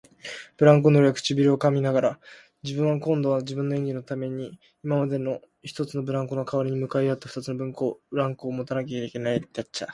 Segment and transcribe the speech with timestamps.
[0.57, 2.19] ブランコ乗りは唇をかみながら、
[2.63, 7.65] 自分は今度は自分の演技のために今までの一つのブランコのかわりに向かい合った二つのブ
[8.17, 9.47] ランコをもたなければならない、